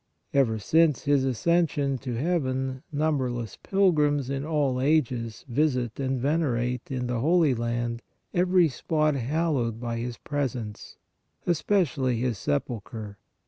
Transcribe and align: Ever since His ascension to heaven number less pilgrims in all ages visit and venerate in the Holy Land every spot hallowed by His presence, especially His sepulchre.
Ever 0.33 0.57
since 0.57 1.03
His 1.03 1.23
ascension 1.23 1.99
to 1.99 2.15
heaven 2.15 2.81
number 2.91 3.29
less 3.29 3.55
pilgrims 3.61 4.31
in 4.31 4.43
all 4.43 4.81
ages 4.81 5.45
visit 5.47 5.99
and 5.99 6.19
venerate 6.19 6.89
in 6.89 7.05
the 7.05 7.19
Holy 7.19 7.53
Land 7.53 8.01
every 8.33 8.67
spot 8.67 9.13
hallowed 9.13 9.79
by 9.79 9.97
His 9.97 10.17
presence, 10.17 10.97
especially 11.45 12.17
His 12.19 12.39
sepulchre. 12.39 13.19